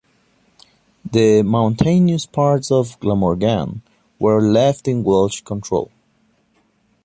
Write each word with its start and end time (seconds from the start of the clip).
The 1.11 1.43
mountainous 1.43 2.25
parts 2.25 2.71
of 2.71 2.99
Glamorgan 3.01 3.83
were 4.17 4.41
left 4.41 4.87
in 4.87 5.03
Welsh 5.03 5.41
control. 5.41 5.91